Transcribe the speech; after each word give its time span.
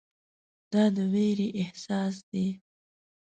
دا 0.71 0.83
د 0.95 0.97
ویرې 1.11 1.47
احساس 1.61 2.15
دی. 2.31 2.47